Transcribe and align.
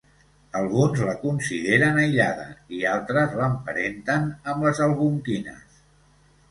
Alguns 0.59 1.01
la 1.09 1.13
consideren 1.25 2.01
aïllada 2.05 2.47
i 2.79 2.81
altres 2.95 3.39
l'emparenten 3.43 4.27
amb 4.55 4.69
les 4.71 4.85
algonquines. 4.91 5.83